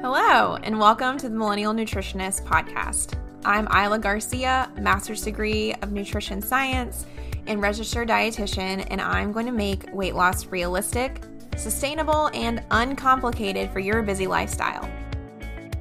[0.00, 3.18] Hello, and welcome to the Millennial Nutritionist Podcast.
[3.44, 7.04] I'm Illa Garcia, master's degree of nutrition science
[7.48, 11.20] and registered dietitian, and I'm going to make weight loss realistic,
[11.56, 14.88] sustainable, and uncomplicated for your busy lifestyle.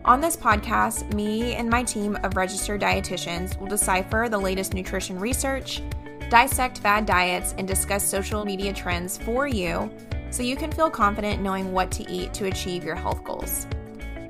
[0.03, 5.19] On this podcast, me and my team of registered dietitians will decipher the latest nutrition
[5.19, 5.83] research,
[6.31, 9.91] dissect fad diets, and discuss social media trends for you
[10.31, 13.67] so you can feel confident knowing what to eat to achieve your health goals.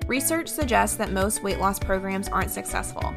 [0.07, 3.13] Research suggests that most weight loss programs aren't successful.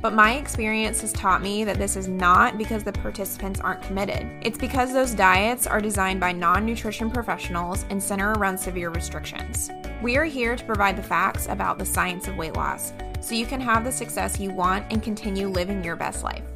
[0.00, 4.26] But my experience has taught me that this is not because the participants aren't committed.
[4.40, 9.70] It's because those diets are designed by non nutrition professionals and center around severe restrictions.
[10.00, 13.44] We are here to provide the facts about the science of weight loss so you
[13.44, 16.49] can have the success you want and continue living your best life.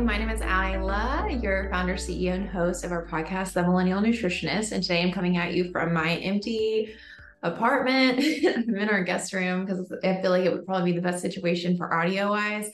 [0.00, 4.72] My name is Illa, your founder, CEO, and host of our podcast, The Millennial Nutritionist.
[4.72, 6.92] And today I'm coming at you from my empty
[7.44, 8.18] apartment.
[8.44, 11.22] I'm in our guest room because I feel like it would probably be the best
[11.22, 12.68] situation for audio wise.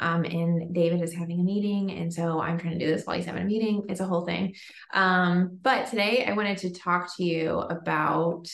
[0.00, 1.92] Um, and David is having a meeting.
[1.92, 3.84] And so I'm trying to do this while he's having a meeting.
[3.88, 4.56] It's a whole thing.
[4.92, 8.48] Um, but today I wanted to talk to you about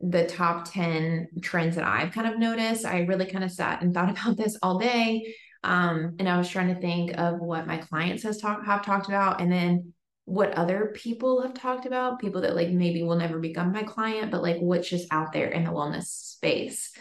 [0.00, 2.84] the top 10 trends that I've kind of noticed.
[2.84, 5.34] I really kind of sat and thought about this all day.
[5.64, 9.08] Um, and I was trying to think of what my clients has talk, have talked
[9.08, 9.92] about and then
[10.24, 14.30] what other people have talked about, people that like maybe will never become my client,
[14.30, 16.92] but like what's just out there in the wellness space.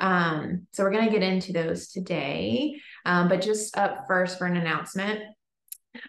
[0.00, 2.80] Um, so we're going to get into those today.
[3.04, 5.20] Um, but just up first for an announcement.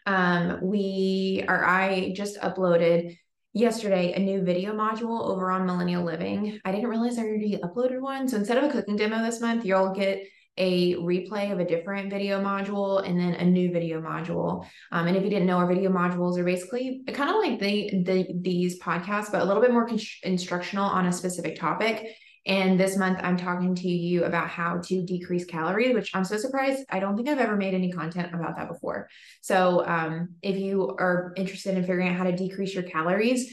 [0.07, 3.15] Um, we are I just uploaded
[3.53, 6.59] yesterday a new video module over on Millennial Living.
[6.65, 8.27] I didn't realize I already uploaded one.
[8.27, 10.23] So instead of a cooking demo this month, you'll get
[10.57, 14.65] a replay of a different video module and then a new video module.
[14.91, 18.03] Um, and if you didn't know, our video modules are basically kind of like the,
[18.03, 22.07] the these podcasts, but a little bit more con- instructional on a specific topic.
[22.47, 26.37] And this month, I'm talking to you about how to decrease calories, which I'm so
[26.37, 26.85] surprised.
[26.91, 29.09] I don't think I've ever made any content about that before.
[29.41, 33.51] So, um, if you are interested in figuring out how to decrease your calories,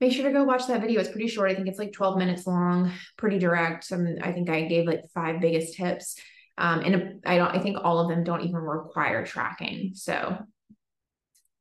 [0.00, 1.00] make sure to go watch that video.
[1.00, 1.52] It's pretty short.
[1.52, 3.92] I think it's like 12 minutes long, pretty direct.
[3.92, 6.16] I think I gave like five biggest tips.
[6.58, 9.92] Um, and I don't, I think all of them don't even require tracking.
[9.94, 10.38] So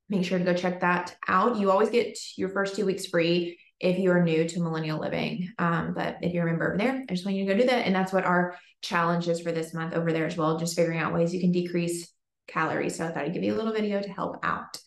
[0.10, 1.58] make sure to go check that out.
[1.58, 5.52] You always get your first two weeks free if you are new to millennial living.
[5.58, 7.68] Um, but if you're a member over there, I just want you to go do
[7.68, 7.88] that.
[7.88, 11.00] And that's what our challenge is for this month over there as well, just figuring
[11.00, 12.14] out ways you can decrease
[12.48, 12.98] calories.
[12.98, 14.78] So I thought I'd give you a little video to help out.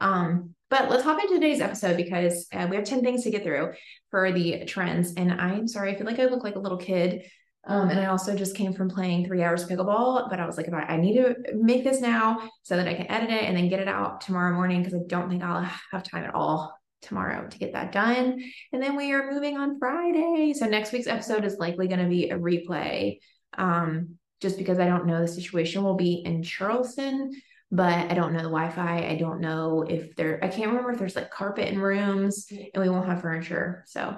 [0.00, 3.44] Um, but let's hop into today's episode because uh, we have 10 things to get
[3.44, 3.72] through
[4.10, 5.14] for the trends.
[5.14, 7.24] And I'm sorry, I feel like I look like a little kid
[7.64, 10.56] um, and I also just came from playing three hours of pickleball, but I was
[10.56, 13.44] like, if I, I need to make this now so that I can edit it
[13.44, 15.62] and then get it out tomorrow morning because I don't think I'll
[15.92, 18.42] have time at all tomorrow to get that done.
[18.72, 20.54] And then we are moving on Friday.
[20.54, 23.18] So next week's episode is likely going to be a replay.
[23.56, 27.30] Um, just because I don't know the situation will be in Charleston,
[27.70, 29.06] but I don't know the Wi-Fi.
[29.06, 32.82] I don't know if there I can't remember if there's like carpet in rooms and
[32.82, 33.84] we won't have furniture.
[33.86, 34.16] So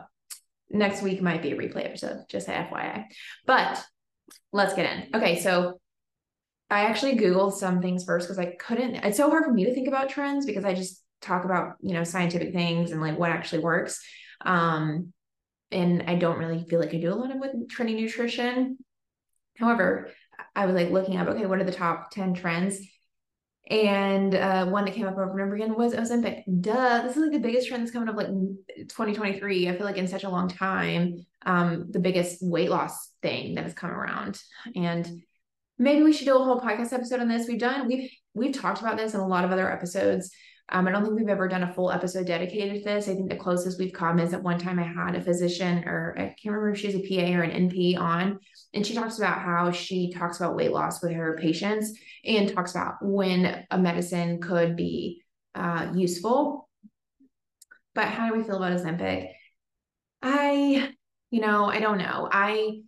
[0.70, 3.04] next week might be a replay episode, just FYI.
[3.46, 3.84] But
[4.52, 5.14] let's get in.
[5.14, 5.80] Okay, so
[6.70, 9.74] I actually Googled some things first because I couldn't, it's so hard for me to
[9.74, 13.30] think about trends because I just talk about, you know, scientific things and like what
[13.30, 14.00] actually works.
[14.40, 15.12] Um,
[15.70, 18.78] and I don't really feel like I do a lot of with trendy nutrition.
[19.58, 20.10] However,
[20.54, 22.78] I was like looking up, okay, what are the top 10 trends?
[23.70, 26.42] And uh, one that came up over and over again was Ozempic.
[26.60, 29.68] Duh, this is like the biggest trend that's coming up like 2023.
[29.68, 33.64] I feel like in such a long time, um, the biggest weight loss thing that
[33.64, 34.38] has come around.
[34.76, 35.22] And
[35.78, 37.48] maybe we should do a whole podcast episode on this.
[37.48, 40.30] We've done we've we've talked about this in a lot of other episodes.
[40.70, 43.08] Um, I don't think we've ever done a full episode dedicated to this.
[43.08, 46.14] I think the closest we've come is at one time I had a physician, or
[46.16, 48.38] I can't remember if she's a PA or an NP on,
[48.72, 51.92] and she talks about how she talks about weight loss with her patients
[52.24, 55.22] and talks about when a medicine could be
[55.54, 56.68] uh, useful.
[57.94, 59.28] But how do we feel about Ozempic?
[60.22, 60.94] I,
[61.30, 62.28] you know, I don't know.
[62.32, 62.80] I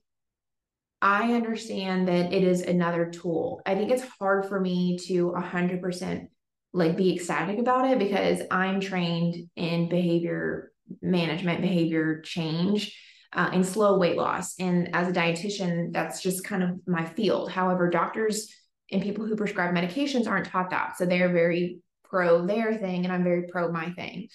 [1.03, 3.61] I understand that it is another tool.
[3.67, 6.29] I think it's hard for me to 100%
[6.77, 12.95] like be ecstatic about it because I'm trained in behavior management, behavior change,
[13.33, 14.61] uh, and slow weight loss.
[14.61, 17.51] And as a dietitian, that's just kind of my field.
[17.51, 18.55] However, doctors
[18.93, 20.99] and people who prescribe medications aren't taught that.
[20.99, 24.29] So they're very pro their thing, and I'm very pro my thing.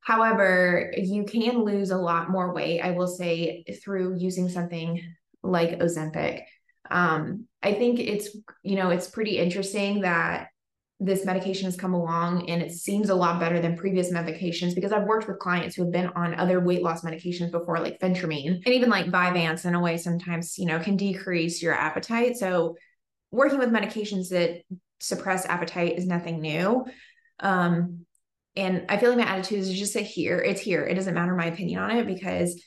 [0.00, 5.02] However, you can lose a lot more weight, I will say, through using something
[5.42, 6.42] like Ozempic.
[6.90, 10.48] Um, I think it's, you know, it's pretty interesting that
[10.98, 14.92] this medication has come along and it seems a lot better than previous medications because
[14.92, 18.62] I've worked with clients who have been on other weight loss medications before, like phentermine
[18.64, 22.38] and even like Vyvanse in a way sometimes, you know, can decrease your appetite.
[22.38, 22.76] So
[23.30, 24.62] working with medications that
[24.98, 26.86] suppress appetite is nothing new.
[27.40, 28.06] Um,
[28.56, 30.82] and I feel like my attitude is just say here, it's here.
[30.86, 32.58] It doesn't matter my opinion on it because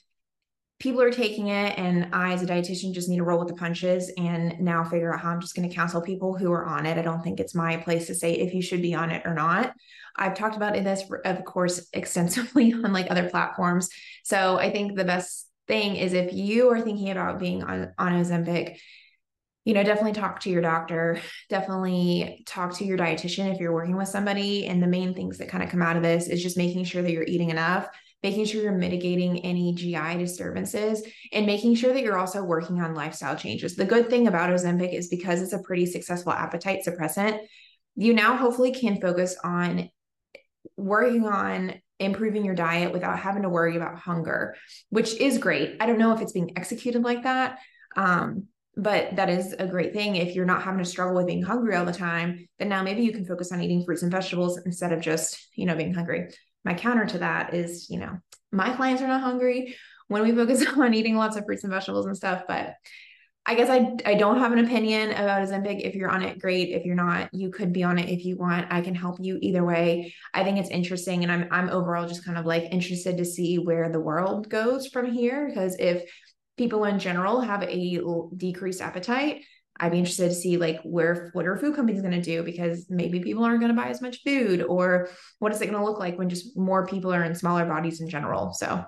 [0.80, 3.54] people are taking it and I as a dietitian just need to roll with the
[3.54, 6.86] punches and now figure out how I'm just going to counsel people who are on
[6.86, 6.98] it.
[6.98, 9.34] I don't think it's my place to say if you should be on it or
[9.34, 9.74] not.
[10.16, 13.90] I've talked about this of course extensively on like other platforms.
[14.24, 18.14] So I think the best thing is if you are thinking about being on on
[18.14, 18.78] Ozempic,
[19.66, 23.98] you know, definitely talk to your doctor, definitely talk to your dietitian if you're working
[23.98, 24.66] with somebody.
[24.66, 27.02] And the main things that kind of come out of this is just making sure
[27.02, 27.88] that you're eating enough,
[28.24, 32.96] making sure you're mitigating any GI disturbances, and making sure that you're also working on
[32.96, 33.76] lifestyle changes.
[33.76, 37.40] The good thing about Ozempic is because it's a pretty successful appetite suppressant,
[37.96, 39.90] you now hopefully can focus on
[40.78, 44.56] working on improving your diet without having to worry about hunger,
[44.90, 45.76] which is great.
[45.80, 47.60] I don't know if it's being executed like that.
[47.96, 51.42] Um, but that is a great thing if you're not having to struggle with being
[51.42, 54.60] hungry all the time then now maybe you can focus on eating fruits and vegetables
[54.66, 56.30] instead of just you know being hungry
[56.70, 58.20] my counter to that is you know
[58.52, 59.76] my clients are not hungry
[60.08, 62.76] when we focus on eating lots of fruits and vegetables and stuff but
[63.46, 65.82] I guess I I don't have an opinion about Ozempic.
[65.82, 66.70] If you're on it, great.
[66.70, 68.68] If you're not, you could be on it if you want.
[68.70, 70.14] I can help you either way.
[70.36, 73.58] I think it's interesting, and I'm I'm overall just kind of like interested to see
[73.58, 75.48] where the world goes from here.
[75.48, 76.04] Because if
[76.58, 78.02] people in general have a
[78.38, 79.46] decreased appetite
[79.80, 82.86] i'd be interested to see like where what are food companies going to do because
[82.90, 85.10] maybe people aren't going to buy as much food or
[85.40, 88.02] what is it going to look like when just more people are in smaller bodies
[88.02, 88.84] in general so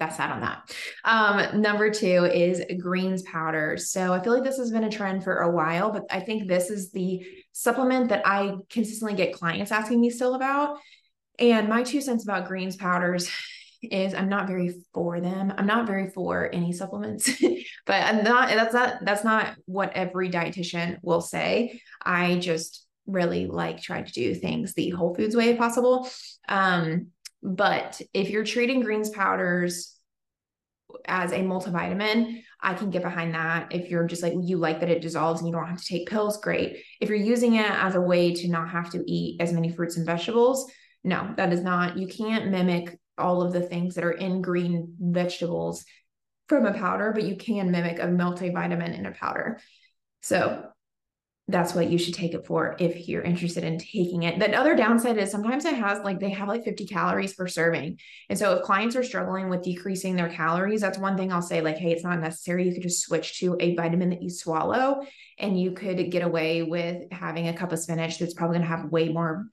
[0.00, 0.74] that's that on that.
[1.04, 3.76] Um, number two is greens powder.
[3.76, 6.48] So I feel like this has been a trend for a while, but I think
[6.48, 7.22] this is the
[7.52, 10.78] supplement that I consistently get clients asking me still about.
[11.38, 13.30] And my two cents about greens powders
[13.82, 15.52] is I'm not very for them.
[15.56, 17.30] I'm not very for any supplements,
[17.86, 21.80] but I'm not, that's not, that's not what every dietitian will say.
[22.02, 26.08] I just really like trying to do things the whole foods way possible.
[26.48, 27.08] Um,
[27.42, 29.96] but if you're treating greens powders
[31.06, 33.72] as a multivitamin, I can get behind that.
[33.72, 36.08] If you're just like, you like that it dissolves and you don't have to take
[36.08, 36.82] pills, great.
[37.00, 39.96] If you're using it as a way to not have to eat as many fruits
[39.96, 40.70] and vegetables,
[41.02, 44.96] no, that is not, you can't mimic all of the things that are in green
[44.98, 45.84] vegetables
[46.48, 49.60] from a powder, but you can mimic a multivitamin in a powder.
[50.22, 50.69] So
[51.50, 54.38] that's what you should take it for if you're interested in taking it.
[54.38, 57.98] The other downside is sometimes it has like they have like 50 calories per serving.
[58.28, 61.60] And so if clients are struggling with decreasing their calories, that's one thing I'll say
[61.60, 62.66] like, hey, it's not necessary.
[62.66, 65.02] You could just switch to a vitamin that you swallow
[65.38, 68.76] and you could get away with having a cup of spinach that's probably going to
[68.76, 69.46] have way more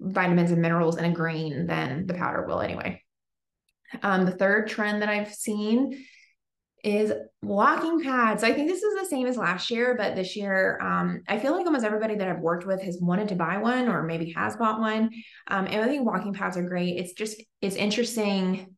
[0.00, 3.00] vitamins and minerals in a green than the powder will anyway.
[4.02, 6.04] Um, the third trend that I've seen
[6.84, 8.44] is walking pads.
[8.44, 11.52] I think this is the same as last year, but this year, um, I feel
[11.52, 14.56] like almost everybody that I've worked with has wanted to buy one or maybe has
[14.56, 15.10] bought one.
[15.48, 16.98] Um, and I think walking pads are great.
[16.98, 18.76] It's just, it's interesting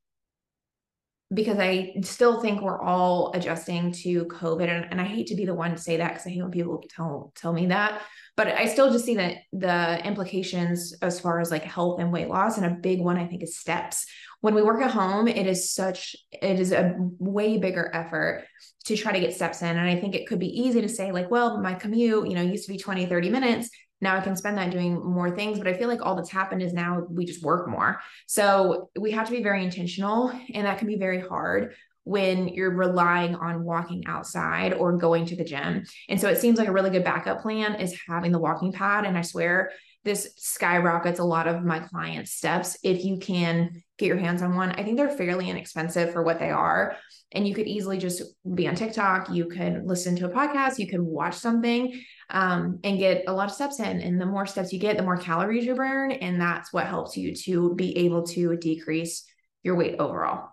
[1.34, 4.68] because I still think we're all adjusting to COVID.
[4.68, 6.52] And, and I hate to be the one to say that because I hate when
[6.52, 8.02] people tell, tell me that.
[8.36, 12.28] But I still just see that the implications as far as like health and weight
[12.28, 12.56] loss.
[12.58, 14.06] And a big one, I think, is steps
[14.40, 18.44] when we work at home, it is such, it is a way bigger effort
[18.84, 19.68] to try to get steps in.
[19.68, 22.42] And I think it could be easy to say, like, well, my commute, you know,
[22.42, 23.70] used to be 20, 30 minutes.
[24.00, 25.58] Now I can spend that doing more things.
[25.58, 28.00] But I feel like all that's happened is now we just work more.
[28.26, 30.30] So we have to be very intentional.
[30.52, 31.74] And that can be very hard
[32.04, 35.84] when you're relying on walking outside or going to the gym.
[36.08, 39.04] And so it seems like a really good backup plan is having the walking pad.
[39.04, 39.72] And I swear
[40.06, 44.56] this skyrockets a lot of my clients' steps if you can get your hands on
[44.56, 44.70] one.
[44.70, 46.96] I think they're fairly inexpensive for what they are.
[47.32, 48.22] And you could easily just
[48.54, 52.98] be on TikTok, you could listen to a podcast, you could watch something um, and
[52.98, 54.00] get a lot of steps in.
[54.00, 56.12] And the more steps you get, the more calories you burn.
[56.12, 59.24] And that's what helps you to be able to decrease
[59.62, 60.50] your weight overall.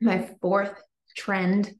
[0.00, 0.80] My fourth
[1.16, 1.72] trend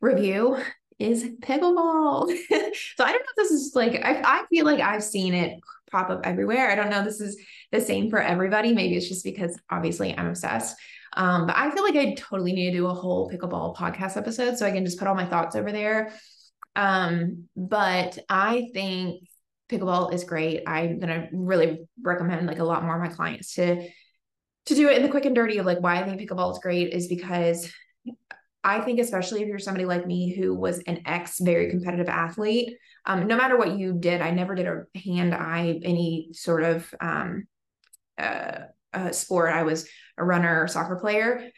[0.00, 0.58] review
[1.00, 2.28] is pickleball.
[2.96, 5.58] so I don't know if this is like, I, I feel like I've seen it
[5.90, 6.70] pop up everywhere.
[6.70, 7.36] I don't know this is
[7.72, 8.72] the same for everybody.
[8.72, 10.76] Maybe it's just because obviously I'm obsessed.
[11.16, 14.56] Um, but I feel like I totally need to do a whole pickleball podcast episode
[14.56, 16.12] so I can just put all my thoughts over there.
[16.76, 19.24] Um, but I think
[19.68, 20.62] pickleball is great.
[20.66, 23.88] I'm gonna really recommend like a lot more of my clients to
[24.66, 26.58] to do it in the quick and dirty of like why I think pickleball is
[26.58, 27.72] great is because
[28.62, 32.76] I think, especially if you're somebody like me who was an ex very competitive athlete,
[33.06, 36.92] um, no matter what you did, I never did a hand eye any sort of
[37.00, 37.46] um,
[38.18, 38.58] uh,
[38.92, 39.52] uh, sport.
[39.54, 39.88] I was
[40.18, 41.50] a runner or soccer player,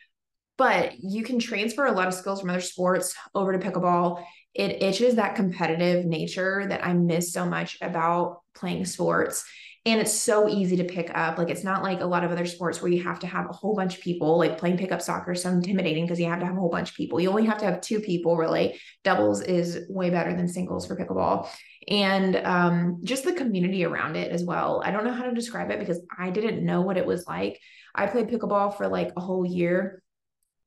[0.57, 4.25] but you can transfer a lot of skills from other sports over to pickleball.
[4.55, 9.45] It itches that competitive nature that I miss so much about playing sports
[9.85, 11.39] and it's so easy to pick up.
[11.39, 13.53] Like it's not like a lot of other sports where you have to have a
[13.53, 16.47] whole bunch of people like playing pickup soccer is so intimidating because you have to
[16.47, 17.19] have a whole bunch of people.
[17.19, 18.79] You only have to have two people really.
[19.03, 21.49] Doubles is way better than singles for pickleball.
[21.89, 24.83] And um, just the community around it as well.
[24.85, 27.59] I don't know how to describe it because i didn't know what it was like.
[27.93, 30.01] I played pickleball for like a whole year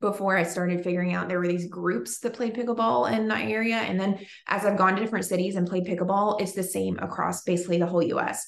[0.02, 3.76] before I started figuring out there were these groups that played pickleball in that area.
[3.76, 7.44] And then as I've gone to different cities and played pickleball, it's the same across
[7.44, 8.46] basically the whole US.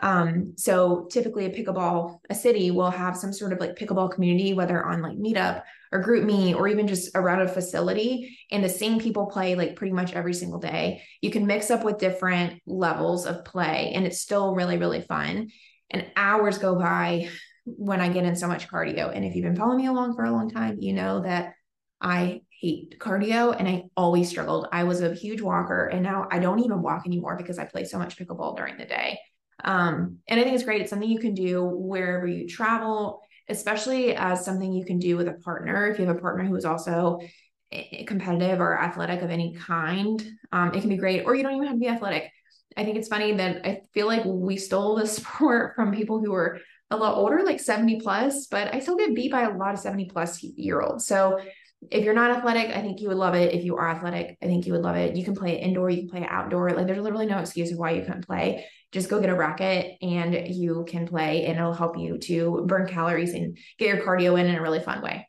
[0.00, 4.54] Um, so typically a pickleball, a city will have some sort of like pickleball community,
[4.54, 8.38] whether on like meetup or group me, or even just around a facility.
[8.50, 11.02] And the same people play like pretty much every single day.
[11.20, 15.48] You can mix up with different levels of play and it's still really, really fun.
[15.90, 17.28] And hours go by
[17.64, 19.14] when I get in so much cardio.
[19.14, 21.54] And if you've been following me along for a long time, you know that
[22.00, 24.68] I hate cardio and I always struggled.
[24.72, 27.84] I was a huge walker and now I don't even walk anymore because I play
[27.84, 29.18] so much pickleball during the day.
[29.64, 30.80] Um, and I think it's great.
[30.80, 35.28] It's something you can do wherever you travel, especially as something you can do with
[35.28, 35.88] a partner.
[35.88, 37.20] If you have a partner who is also
[38.06, 41.24] competitive or athletic of any kind, um, it can be great.
[41.24, 42.30] Or you don't even have to be athletic.
[42.76, 46.32] I think it's funny that I feel like we stole this sport from people who
[46.32, 49.74] were a lot older, like 70 plus, but I still get beat by a lot
[49.74, 51.06] of 70 plus year olds.
[51.06, 51.40] So
[51.90, 53.54] if you're not athletic, I think you would love it.
[53.54, 55.16] If you are athletic, I think you would love it.
[55.16, 56.70] You can play it indoor, you can play it outdoor.
[56.70, 59.96] Like there's literally no excuse of why you couldn't play just go get a racket
[60.02, 64.38] and you can play and it'll help you to burn calories and get your cardio
[64.38, 65.28] in in a really fun way.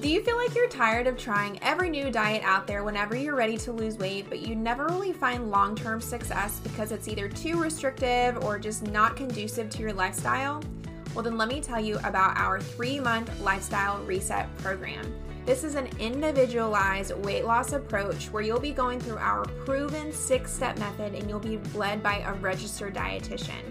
[0.00, 3.34] Do you feel like you're tired of trying every new diet out there whenever you're
[3.34, 7.28] ready to lose weight, but you never really find long term success because it's either
[7.28, 10.62] too restrictive or just not conducive to your lifestyle?
[11.16, 15.14] Well, then let me tell you about our three month lifestyle reset program.
[15.46, 20.52] This is an individualized weight loss approach where you'll be going through our proven six
[20.52, 23.62] step method and you'll be led by a registered dietitian.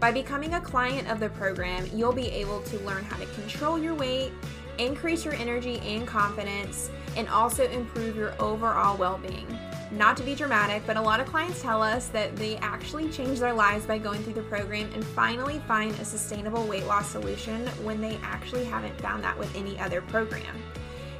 [0.00, 3.78] By becoming a client of the program, you'll be able to learn how to control
[3.78, 4.32] your weight,
[4.78, 9.46] increase your energy and confidence, and also improve your overall well being.
[9.90, 13.40] Not to be dramatic, but a lot of clients tell us that they actually change
[13.40, 17.66] their lives by going through the program and finally find a sustainable weight loss solution
[17.82, 20.62] when they actually haven't found that with any other program.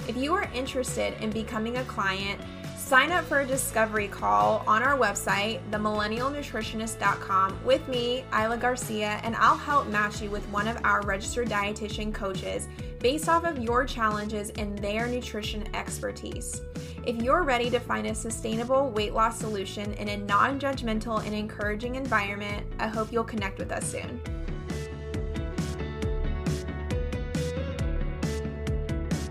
[0.07, 2.41] If you are interested in becoming a client,
[2.77, 9.35] sign up for a discovery call on our website, themillennialnutritionist.com, with me, Illa Garcia, and
[9.37, 12.69] I'll help match you with one of our registered dietitian coaches
[13.01, 16.61] based off of your challenges and their nutrition expertise.
[17.07, 21.35] If you're ready to find a sustainable weight loss solution in a non judgmental and
[21.35, 24.21] encouraging environment, I hope you'll connect with us soon.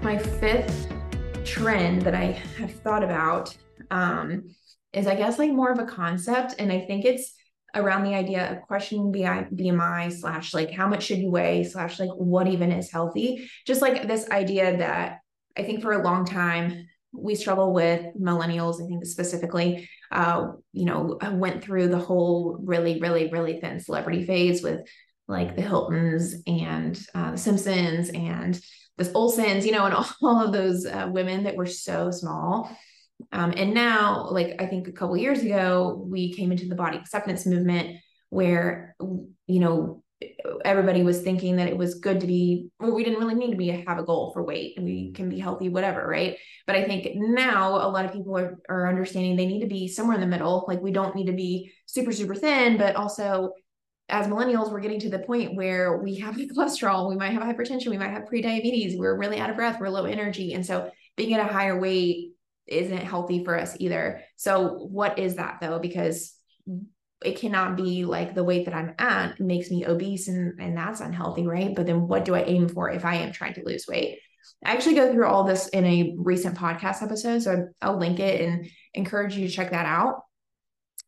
[0.08, 0.90] my fifth
[1.44, 3.54] trend that I have thought about
[3.92, 4.56] um,
[4.94, 6.56] is, I guess, like more of a concept.
[6.60, 7.34] And I think it's
[7.78, 12.10] around the idea of questioning BMI slash like how much should you weigh slash like
[12.10, 13.50] what even is healthy.
[13.66, 15.20] Just like this idea that
[15.58, 18.84] I think for a long time we struggle with millennials.
[18.84, 24.26] I think specifically, uh, you know, went through the whole really, really, really thin celebrity
[24.26, 24.82] phase with
[25.28, 28.60] like the Hiltons and uh, the Simpsons and
[28.98, 32.70] this Olsen's, you know, and all of those uh, women that were so small.
[33.32, 36.98] Um, and now, like I think a couple years ago, we came into the body
[36.98, 37.98] acceptance movement
[38.30, 40.04] where, you know,
[40.66, 43.58] everybody was thinking that it was good to be, well, we didn't really need to
[43.58, 44.76] be have a goal for weight.
[44.78, 46.38] And we can be healthy, whatever, right?
[46.66, 49.88] But I think now a lot of people are, are understanding they need to be
[49.88, 50.66] somewhere in the middle.
[50.68, 53.52] Like we don't need to be super, super thin, but also
[54.10, 57.44] as millennials, we're getting to the point where we have the cholesterol, we might have
[57.44, 60.54] hypertension, we might have pre-diabetes, we're really out of breath, we're low energy.
[60.54, 62.32] And so being at a higher weight
[62.68, 64.22] isn't healthy for us either.
[64.36, 65.80] So what is that though?
[65.80, 66.34] Because
[67.26, 71.02] it cannot be like the weight that I'm at makes me obese and, and that's
[71.02, 71.76] unhealthy, right?
[71.76, 74.20] But then what do I aim for if I am trying to lose weight?
[74.64, 77.40] I actually go through all this in a recent podcast episode.
[77.40, 80.22] So I'll link it and encourage you to check that out.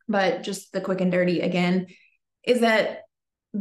[0.07, 1.87] But just the quick and dirty again,
[2.43, 3.01] is that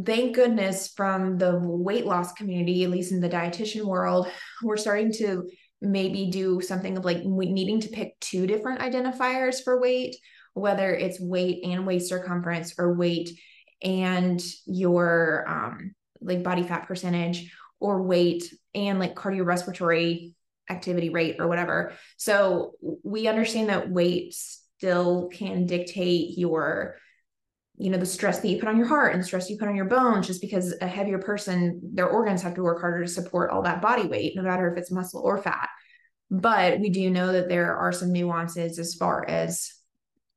[0.04, 4.28] thank goodness from the weight loss community, at least in the dietitian world,
[4.62, 5.48] we're starting to
[5.80, 10.16] maybe do something of like needing to pick two different identifiers for weight,
[10.54, 13.30] whether it's weight and waist circumference or weight
[13.82, 20.32] and your um, like body fat percentage or weight and like cardiorespiratory
[20.68, 21.92] activity rate or whatever.
[22.16, 26.96] So we understand that weight still can dictate your
[27.78, 29.76] you know the stress that you put on your heart and stress you put on
[29.76, 33.50] your bones just because a heavier person their organs have to work harder to support
[33.50, 35.68] all that body weight no matter if it's muscle or fat
[36.30, 39.72] but we do know that there are some nuances as far as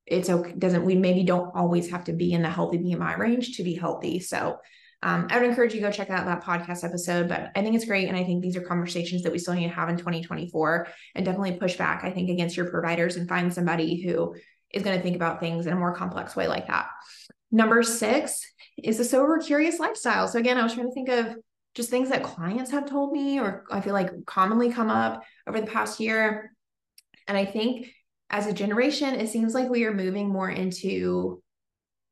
[0.05, 3.57] it's okay doesn't we maybe don't always have to be in the healthy bmi range
[3.57, 4.57] to be healthy so
[5.03, 7.75] um, I would encourage you to go check out that podcast episode, but I think
[7.75, 8.07] it's great.
[8.07, 11.25] And I think these are conversations that we still need to have in 2024 and
[11.25, 14.35] definitely push back, I think, against your providers and find somebody who
[14.73, 16.87] is going to think about things in a more complex way like that.
[17.51, 18.41] Number six
[18.81, 20.27] is a sober, curious lifestyle.
[20.27, 21.35] So again, I was trying to think of
[21.75, 25.59] just things that clients have told me or I feel like commonly come up over
[25.59, 26.53] the past year.
[27.27, 27.87] And I think
[28.29, 31.41] as a generation, it seems like we are moving more into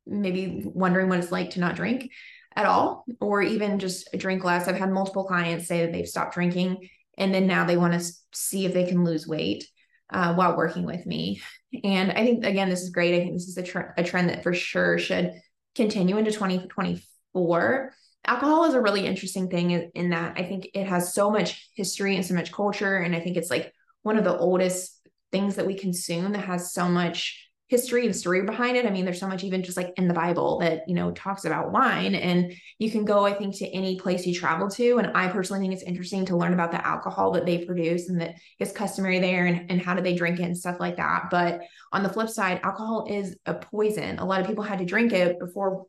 [0.06, 2.12] maybe wondering what it's like to not drink
[2.56, 4.68] at all, or even just drink less.
[4.68, 8.12] I've had multiple clients say that they've stopped drinking and then now they want to
[8.34, 9.66] see if they can lose weight
[10.12, 11.42] uh, while working with me.
[11.84, 13.16] And I think, again, this is great.
[13.16, 15.34] I think this is a, tr- a trend that for sure should
[15.76, 17.94] continue into 2024.
[18.26, 21.70] Alcohol is a really interesting thing in, in that I think it has so much
[21.76, 22.98] history and so much culture.
[22.98, 25.00] And I think it's like one of the oldest
[25.32, 28.86] things that we consume that has so much history and story behind it.
[28.86, 31.46] I mean, there's so much even just like in the Bible that, you know, talks
[31.46, 32.16] about wine.
[32.16, 34.98] And you can go, I think, to any place you travel to.
[34.98, 38.20] And I personally think it's interesting to learn about the alcohol that they produce and
[38.22, 41.28] that is customary there and, and how do they drink it and stuff like that.
[41.30, 41.62] But
[41.94, 44.18] on the flip side, alcohol is a poison.
[44.18, 45.86] A lot of people had to drink it before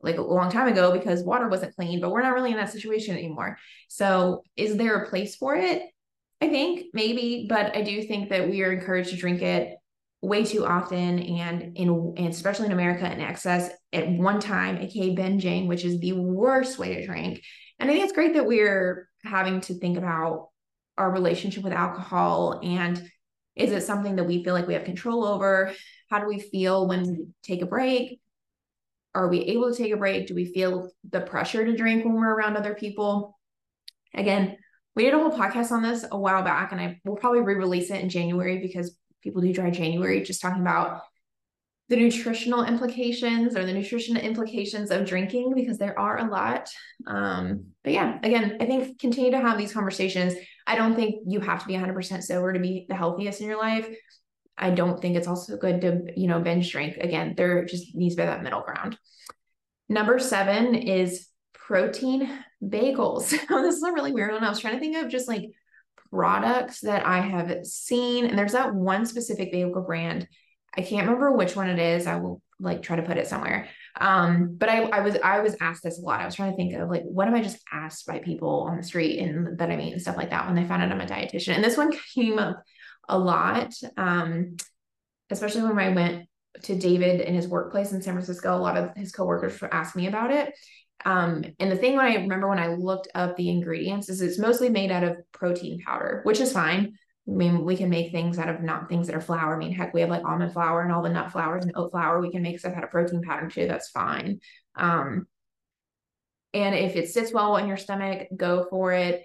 [0.00, 2.72] like a long time ago because water wasn't clean, but we're not really in that
[2.72, 3.58] situation anymore.
[3.88, 5.82] So is there a place for it?
[6.40, 9.76] I think maybe, but I do think that we are encouraged to drink it
[10.26, 15.14] way too often and in and especially in America in excess at one time, aka
[15.14, 17.42] binging, which is the worst way to drink.
[17.78, 20.48] And I think it's great that we're having to think about
[20.98, 23.10] our relationship with alcohol and
[23.54, 25.72] is it something that we feel like we have control over?
[26.10, 28.20] How do we feel when we take a break?
[29.14, 30.26] Are we able to take a break?
[30.26, 33.38] Do we feel the pressure to drink when we're around other people?
[34.12, 34.58] Again,
[34.94, 37.90] we did a whole podcast on this a while back, and I will probably re-release
[37.90, 38.94] it in January because
[39.26, 41.02] people do dry January, just talking about
[41.88, 46.68] the nutritional implications or the nutrition implications of drinking because there are a lot.
[47.06, 50.34] Um, but yeah, again, I think continue to have these conversations.
[50.66, 53.58] I don't think you have to be 100% sober to be the healthiest in your
[53.58, 53.88] life.
[54.58, 56.96] I don't think it's also good to, you know, binge drink.
[56.96, 58.98] Again, there just needs to be that middle ground.
[59.88, 62.28] Number seven is protein
[62.62, 63.30] bagels.
[63.48, 64.42] this is a really weird one.
[64.42, 65.50] I was trying to think of just like
[66.10, 70.28] products that I have seen, and there's that one specific vehicle brand.
[70.76, 72.06] I can't remember which one it is.
[72.06, 73.68] I will like try to put it somewhere.
[73.98, 76.20] Um, but I, I was I was asked this a lot.
[76.20, 78.76] I was trying to think of like what am I just asked by people on
[78.76, 81.00] the street and that I meet and stuff like that when they found out I'm
[81.00, 81.54] a dietitian.
[81.54, 82.62] And this one came up
[83.08, 84.56] a lot, um,
[85.30, 86.26] especially when I went
[86.62, 88.54] to David in his workplace in San Francisco.
[88.54, 90.54] A lot of his coworkers asked me about it.
[91.06, 94.40] Um, and the thing when I remember when I looked up the ingredients is it's
[94.40, 96.98] mostly made out of protein powder, which is fine.
[97.28, 99.54] I mean, we can make things out of not things that are flour.
[99.54, 101.92] I mean, heck, we have like almond flour and all the nut flours and oat
[101.92, 102.20] flour.
[102.20, 103.68] We can make stuff out of protein powder too.
[103.68, 104.40] That's fine.
[104.74, 105.28] Um,
[106.52, 109.22] and if it sits well in your stomach, go for it.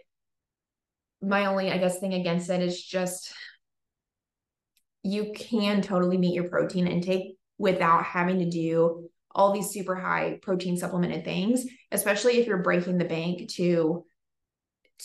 [1.20, 3.34] My only, I guess, thing against it is just
[5.02, 10.40] you can totally meet your protein intake without having to do all these super high
[10.42, 14.06] protein supplemented things, especially if you're breaking the bank to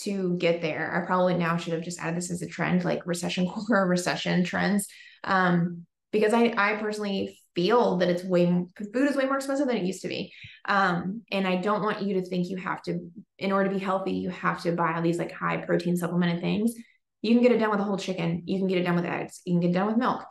[0.00, 0.94] to get there.
[0.94, 4.44] I probably now should have just added this as a trend, like recession core recession
[4.44, 4.86] trends.
[5.24, 8.46] Um, because I I personally feel that it's way
[8.92, 10.32] food is way more expensive than it used to be.
[10.66, 12.98] Um, and I don't want you to think you have to,
[13.38, 16.42] in order to be healthy, you have to buy all these like high protein supplemented
[16.42, 16.74] things.
[17.22, 18.42] You can get it done with a whole chicken.
[18.44, 19.40] You can get it done with eggs.
[19.46, 20.26] You can get it done with milk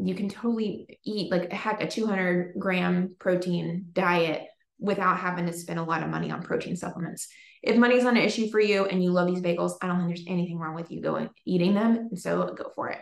[0.00, 4.46] you can totally eat like heck a 200 gram protein diet
[4.78, 7.28] without having to spend a lot of money on protein supplements.
[7.62, 10.08] If money's not an issue for you and you love these bagels, I don't think
[10.08, 12.10] there's anything wrong with you going eating them.
[12.14, 12.98] So go for it.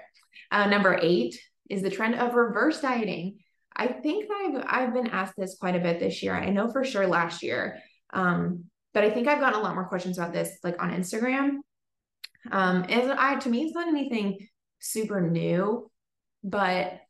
[0.50, 3.40] Uh, number eight is the trend of reverse dieting.
[3.74, 6.34] I think that I've, I've been asked this quite a bit this year.
[6.34, 7.78] I know for sure last year,
[8.14, 11.58] um, but I think I've gotten a lot more questions about this like on Instagram.
[12.50, 15.90] Um, and I, to me, it's not anything super new
[16.46, 17.00] but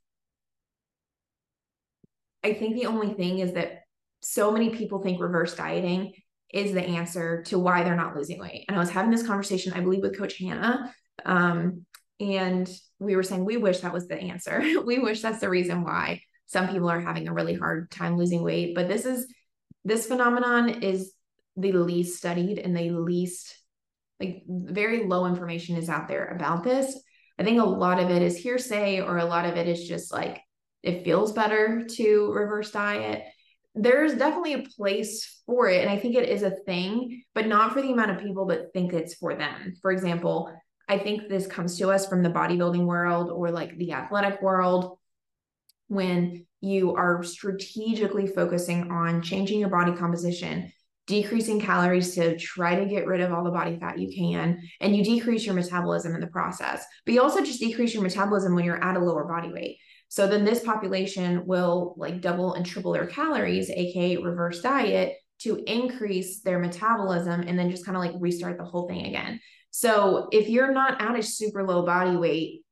[2.43, 3.83] I think the only thing is that
[4.21, 6.15] so many people think reverse dieting
[6.53, 8.65] is the answer to why they're not losing weight.
[8.67, 10.93] And I was having this conversation, I believe, with Coach Hannah.
[11.25, 11.85] Um,
[12.19, 12.69] and
[12.99, 14.63] we were saying, we wish that was the answer.
[14.87, 18.43] we wish that's the reason why some people are having a really hard time losing
[18.43, 18.75] weight.
[18.75, 19.27] But this is
[19.85, 21.13] this phenomenon is
[21.57, 23.55] the least studied and the least
[24.19, 26.99] like very low information is out there about this.
[27.39, 30.13] I think a lot of it is hearsay, or a lot of it is just
[30.13, 30.41] like
[30.83, 33.25] it feels better to reverse diet.
[33.75, 35.83] There's definitely a place for it.
[35.83, 38.73] And I think it is a thing, but not for the amount of people that
[38.73, 39.75] think it's for them.
[39.83, 40.51] For example,
[40.89, 44.99] I think this comes to us from the bodybuilding world or like the athletic world
[45.89, 50.73] when you are strategically focusing on changing your body composition,
[51.07, 54.97] decreasing calories to try to get rid of all the body fat you can, and
[54.97, 56.85] you decrease your metabolism in the process.
[57.05, 59.79] But you also just decrease your metabolism when you're at a lower body weight.
[60.09, 65.63] So then this population will like double and triple their calories, aka reverse diet, to
[65.67, 69.41] increase their metabolism and then just kind of like restart the whole thing again.
[69.71, 72.63] So if you're not at a super low body weight,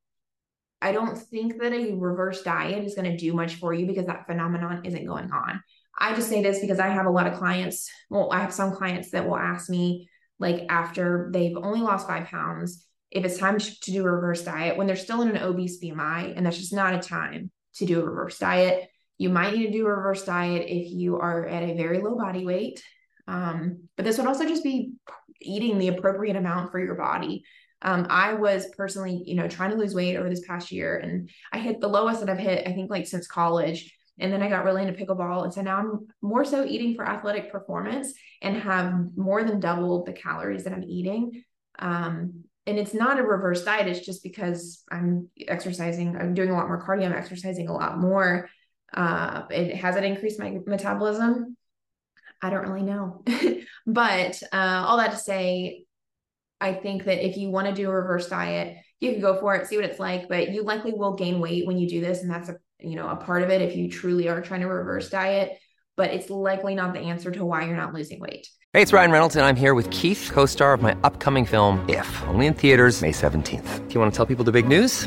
[0.85, 4.05] I don't think that a reverse diet is going to do much for you because
[4.05, 5.63] that phenomenon isn't going on.
[5.99, 7.89] I just say this because I have a lot of clients.
[8.11, 12.27] Well, I have some clients that will ask me, like, after they've only lost five
[12.27, 15.83] pounds, if it's time to do a reverse diet when they're still in an obese
[15.83, 18.87] BMI, and that's just not a time to do a reverse diet.
[19.17, 22.15] You might need to do a reverse diet if you are at a very low
[22.15, 22.83] body weight.
[23.27, 24.93] Um, but this would also just be
[25.41, 27.45] eating the appropriate amount for your body.
[27.85, 31.31] Um, I was personally, you know, trying to lose weight over this past year, and
[31.53, 33.95] I hit the lowest that I've hit, I think, like since college.
[34.19, 35.43] And then I got really into pickleball.
[35.43, 40.07] And so now I'm more so eating for athletic performance and have more than doubled
[40.07, 41.43] the calories that I'm eating.
[41.81, 46.55] Um, and it's not a reverse diet it's just because i'm exercising i'm doing a
[46.55, 48.49] lot more cardio i'm exercising a lot more
[48.95, 51.57] uh it hasn't increased my metabolism
[52.43, 53.23] i don't really know
[53.87, 55.85] but uh all that to say
[56.61, 59.55] i think that if you want to do a reverse diet you can go for
[59.55, 62.23] it see what it's like but you likely will gain weight when you do this
[62.23, 64.69] and that's a you know a part of it if you truly are trying to
[64.69, 65.59] reverse diet
[65.97, 69.13] but it's likely not the answer to why you're not losing weight Hey, it's Ryan
[69.13, 72.55] Reynolds, and I'm here with Keith, co star of my upcoming film, If, only in
[72.55, 73.87] theaters, May 17th.
[73.89, 75.07] Do you want to tell people the big news?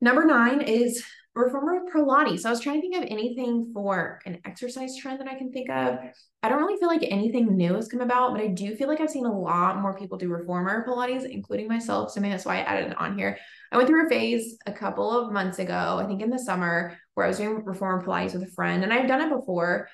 [0.00, 2.40] Number nine is reformer Pilates.
[2.40, 5.52] So I was trying to think of anything for an exercise trend that I can
[5.52, 5.98] think of.
[6.42, 9.00] I don't really feel like anything new has come about, but I do feel like
[9.00, 12.10] I've seen a lot more people do reformer Pilates, including myself.
[12.10, 13.38] So maybe that's why I added it on here.
[13.70, 16.98] I went through a phase a couple of months ago, I think in the summer,
[17.14, 19.88] where I was doing reformer Pilates with a friend, and I've done it before.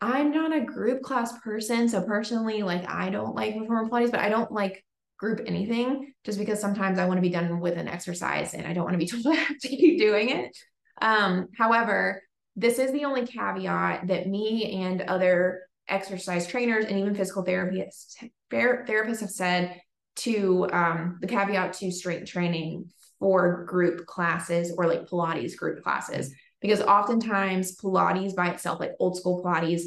[0.00, 1.88] I'm not a group class person.
[1.88, 4.84] So personally, like I don't like reformer Pilates, but I don't like
[5.18, 8.72] group anything just because sometimes I want to be done with an exercise and I
[8.72, 10.56] don't want to be told I have to keep doing it.
[11.00, 12.22] Um, however,
[12.56, 18.16] this is the only caveat that me and other exercise trainers and even physical therapists
[18.52, 19.80] therapists have said
[20.16, 26.34] to um, the caveat to strength training for group classes or like Pilates group classes
[26.60, 29.82] because oftentimes Pilates by itself, like old school Pilates,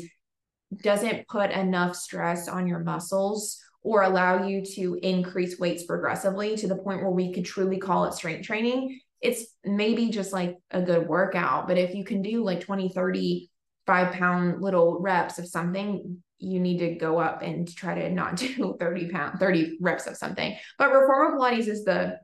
[0.84, 6.68] doesn't put enough stress on your muscles or allow you to increase weights progressively to
[6.68, 9.00] the point where we could truly call it strength training.
[9.22, 13.52] It's maybe just like a good workout, but if you can do like 20, 30,
[13.86, 18.36] five pound little reps of something, you need to go up and try to not
[18.38, 20.56] do 30 pound, 30 reps of something.
[20.78, 22.18] But reformer Pilates is the,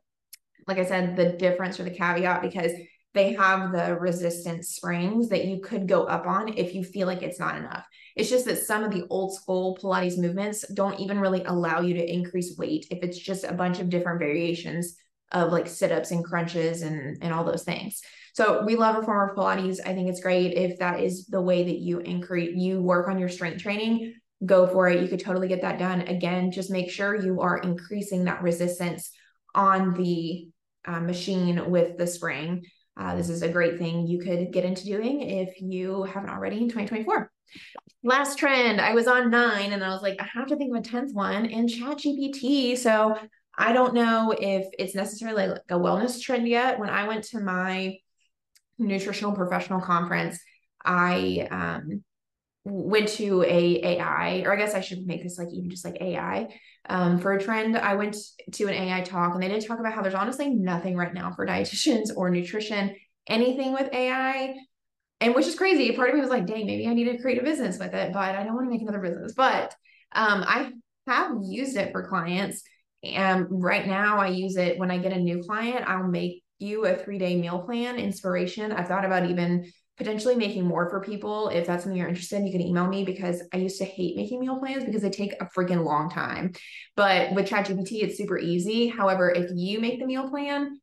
[0.67, 2.71] like I said, the difference or the caveat because
[3.17, 7.23] they have the resistance springs that you could go up on if you feel like
[7.23, 7.85] it's not enough.
[8.15, 11.95] It's just that some of the old school Pilates movements don't even really allow you
[11.95, 14.95] to increase weight if it's just a bunch of different variations
[15.31, 18.01] of like sit-ups and crunches and and all those things.
[18.33, 19.79] So we love reformer Pilates.
[19.85, 23.19] I think it's great if that is the way that you increase you work on
[23.19, 24.13] your strength training,
[24.45, 25.01] go for it.
[25.01, 26.01] You could totally get that done.
[26.01, 29.11] Again, just make sure you are increasing that resistance
[29.55, 30.49] on the
[30.85, 32.63] uh, machine with the spring.
[32.97, 36.57] Uh, this is a great thing you could get into doing if you haven't already
[36.57, 37.31] in 2024.
[38.03, 40.83] Last trend, I was on nine and I was like, I have to think of
[40.83, 42.77] a 10th one in Chat GPT.
[42.77, 43.17] So
[43.57, 46.79] I don't know if it's necessarily like a wellness trend yet.
[46.79, 47.97] When I went to my
[48.77, 50.39] nutritional professional conference,
[50.85, 52.03] I um,
[52.69, 55.97] went to a AI, or I guess I should make this like even just like
[56.01, 56.47] AI
[56.89, 57.77] um, for a trend.
[57.77, 58.17] I went
[58.53, 61.31] to an AI talk and they did talk about how there's honestly nothing right now
[61.31, 62.95] for dietitians or nutrition,
[63.27, 64.55] anything with AI.
[65.19, 65.93] And which is crazy.
[65.93, 68.13] Part of me was like, dang, maybe I need to create a business with it,
[68.13, 69.33] but I don't want to make another business.
[69.33, 69.73] But
[70.11, 70.71] um, I
[71.07, 72.61] have used it for clients.
[73.03, 76.85] And right now I use it when I get a new client, I'll make you
[76.85, 78.71] a three day meal plan inspiration.
[78.71, 81.49] I've thought about even potentially making more for people.
[81.49, 84.15] If that's something you're interested in, you can email me because I used to hate
[84.15, 86.53] making meal plans because they take a freaking long time.
[86.95, 88.87] But with ChatGPT, it's super easy.
[88.87, 90.79] However, if you make the meal plan,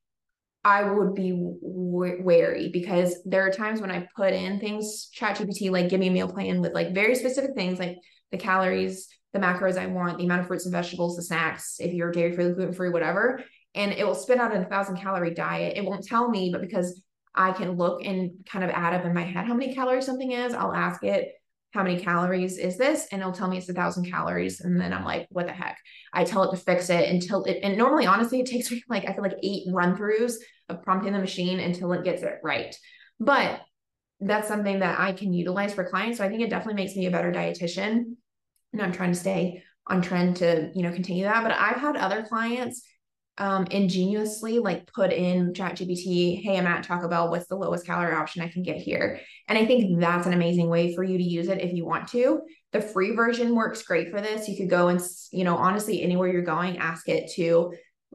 [0.65, 5.71] I would be w- wary because there are times when I put in things, ChatGPT,
[5.71, 7.99] like give me a meal plan with like very specific things like
[8.33, 11.93] the calories, the macros I want, the amount of fruits and vegetables, the snacks, if
[11.93, 13.45] you're dairy free, gluten free, whatever.
[13.75, 15.77] And it will spit out a thousand calorie diet.
[15.77, 17.01] It won't tell me, but because
[17.35, 20.31] I can look and kind of add up in my head how many calories something
[20.31, 20.55] is.
[20.55, 21.33] I'll ask it,
[21.73, 23.09] how many calories is this?
[23.11, 24.61] And it'll tell me it's a thousand calories.
[24.61, 25.77] And then I'm like, what the heck?
[26.13, 29.09] I tell it to fix it until it, and normally, honestly, it takes me like,
[29.09, 30.35] I feel like eight run throughs
[30.69, 32.75] of prompting the machine until it gets it right.
[33.19, 33.61] But
[34.21, 36.19] that's something that I can utilize for clients.
[36.19, 38.15] So I think it definitely makes me a better dietitian.
[38.73, 41.43] And I'm trying to stay on trend to, you know, continue that.
[41.43, 42.83] But I've had other clients
[43.39, 47.85] um, ingeniously like put in chat gpt hey i'm at taco bell what's the lowest
[47.85, 49.21] calorie option i can get here?
[49.49, 52.09] And i think that's an amazing way for you to use it if you want
[52.09, 52.43] to.
[52.73, 54.49] The free version works great for this.
[54.49, 55.01] You could go and
[55.33, 57.73] you know honestly anywhere you're going ask it to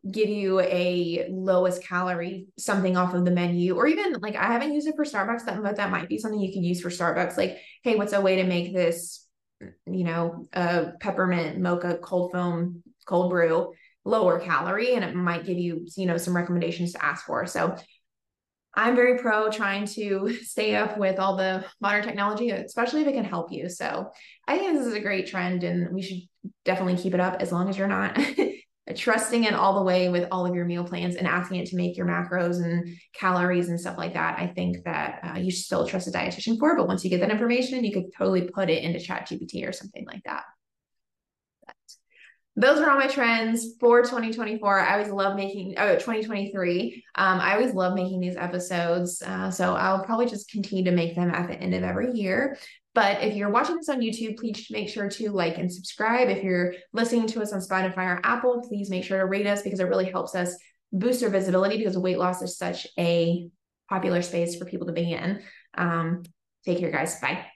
[0.10, 4.74] give you a lowest calorie something off of the menu or even like i haven't
[4.74, 7.58] used it for starbucks but that might be something you could use for starbucks like
[7.84, 9.26] hey what's a way to make this
[9.86, 13.74] you know a peppermint mocha cold foam cold brew
[14.06, 17.46] lower calorie and it might give you you know some recommendations to ask for.
[17.46, 17.76] So
[18.76, 23.14] i'm very pro trying to stay up with all the modern technology especially if it
[23.14, 23.70] can help you.
[23.70, 24.12] So
[24.48, 26.22] i think this is a great trend and we should
[26.66, 28.18] definitely keep it up as long as you're not
[28.96, 31.76] trusting it all the way with all of your meal plans and asking it to
[31.76, 34.40] make your macros and calories and stuff like that.
[34.40, 37.20] I think that uh, you should still trust a dietitian for but once you get
[37.20, 40.44] that information you could totally put it into chat gpt or something like that
[42.56, 44.80] those are all my trends for 2024.
[44.80, 47.04] I always love making, oh, 2023.
[47.16, 49.22] Um, I always love making these episodes.
[49.22, 52.58] Uh, so I'll probably just continue to make them at the end of every year.
[52.96, 56.30] But if you're watching this on YouTube, please make sure to like and subscribe.
[56.30, 59.62] If you're listening to us on Spotify or Apple, please make sure to rate us
[59.62, 60.56] because it really helps us
[60.92, 63.48] boost our visibility because weight loss is such a
[63.90, 65.42] popular space for people to be in.
[65.76, 66.24] Um,
[66.66, 67.20] take care, guys.
[67.20, 67.50] Bye.